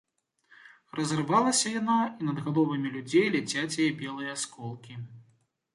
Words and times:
Разарвалася 0.99 1.73
яна, 1.81 1.99
і 2.19 2.31
над 2.31 2.41
галовамі 2.47 2.93
людзей 2.97 3.27
ляцяць 3.39 3.71
яе 3.87 3.91
белыя 4.05 4.31
асколкі. 4.39 5.01